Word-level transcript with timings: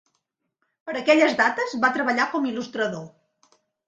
Per 0.87 0.95
aquelles 1.01 1.35
dates 1.41 1.75
va 1.83 1.91
treballar 1.97 2.25
com 2.31 2.47
il·lustrador. 2.53 3.05